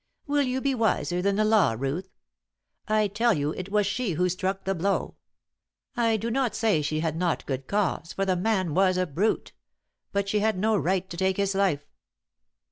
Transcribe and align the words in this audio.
"Will 0.25 0.41
you 0.41 0.61
be 0.61 0.73
wiser, 0.73 1.21
than 1.21 1.35
the 1.35 1.45
law, 1.45 1.75
Ruth? 1.77 2.09
I 2.87 3.07
tell 3.07 3.35
you 3.35 3.51
it 3.51 3.69
was 3.69 3.85
she 3.85 4.13
who 4.13 4.29
struck 4.29 4.63
the 4.63 4.73
blow. 4.73 5.15
I 5.95 6.17
do 6.17 6.31
not 6.31 6.55
say 6.55 6.79
that 6.79 6.85
she 6.85 7.01
had 7.01 7.15
not 7.15 7.45
good 7.45 7.67
cause, 7.67 8.11
for 8.11 8.25
the 8.25 8.35
man 8.35 8.73
was 8.73 8.97
a 8.97 9.05
brute. 9.05 9.53
But 10.11 10.27
she 10.27 10.39
had 10.39 10.57
no 10.57 10.75
right 10.75 11.07
to 11.07 11.17
take 11.17 11.37
his 11.37 11.53
life!" 11.53 11.85